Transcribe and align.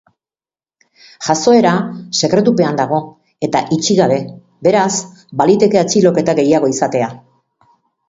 Jazoera 1.27 1.73
sekretupean 2.21 2.81
dago 2.81 3.03
eta 3.49 3.63
itxi 3.77 4.01
gabe, 4.01 4.19
beraz, 4.71 4.89
baliteke 5.45 5.85
atxiloketa 5.87 6.41
gehiago 6.45 6.75
izatea. 6.79 7.17